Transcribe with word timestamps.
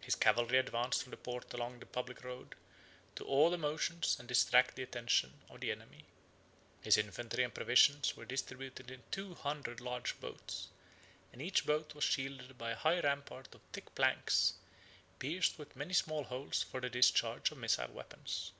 His 0.00 0.14
cavalry 0.14 0.58
advanced 0.58 1.02
from 1.02 1.10
the 1.10 1.16
port 1.16 1.52
along 1.52 1.80
the 1.80 1.86
public 1.86 2.22
road, 2.22 2.54
to 3.16 3.26
awe 3.26 3.50
the 3.50 3.58
motions, 3.58 4.14
and 4.16 4.28
distract 4.28 4.76
the 4.76 4.84
attention 4.84 5.42
of 5.50 5.58
the 5.58 5.72
enemy. 5.72 6.04
His 6.82 6.96
infantry 6.98 7.42
and 7.42 7.52
provisions 7.52 8.16
were 8.16 8.24
distributed 8.26 8.92
in 8.92 9.02
two 9.10 9.34
hundred 9.34 9.80
large 9.80 10.20
boats; 10.20 10.68
and 11.32 11.42
each 11.42 11.66
boat 11.66 11.96
was 11.96 12.04
shielded 12.04 12.56
by 12.56 12.70
a 12.70 12.76
high 12.76 13.00
rampart 13.00 13.52
of 13.56 13.60
thick 13.72 13.92
planks, 13.96 14.54
pierced 15.18 15.58
with 15.58 15.74
many 15.74 15.94
small 15.94 16.22
holes 16.22 16.62
for 16.62 16.80
the 16.80 16.88
discharge 16.88 17.50
of 17.50 17.58
missile 17.58 17.90
weapons. 17.90 18.52